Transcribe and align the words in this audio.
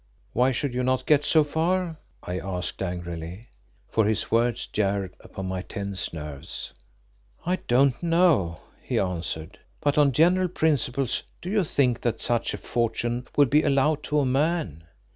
"Why 0.33 0.51
should 0.51 0.73
you 0.73 0.81
not 0.81 1.05
get 1.05 1.23
so 1.23 1.43
far?" 1.43 1.97
I 2.23 2.39
asked 2.39 2.81
angrily, 2.81 3.49
for 3.91 4.05
his 4.07 4.31
words 4.31 4.65
jarred 4.65 5.13
upon 5.19 5.45
my 5.45 5.61
tense 5.61 6.11
nerves. 6.11 6.73
"I 7.45 7.57
don't 7.67 8.01
know," 8.01 8.61
he 8.81 8.97
answered, 8.97 9.59
"but 9.79 9.99
on 9.99 10.11
general 10.11 10.47
principles 10.47 11.21
do 11.39 11.51
you 11.51 11.63
think 11.63 12.01
that 12.01 12.19
such 12.19 12.55
fortune 12.55 13.27
will 13.37 13.45
be 13.45 13.61
allowed 13.61 14.01
to 14.05 14.17
a 14.17 14.25
man? 14.25 14.85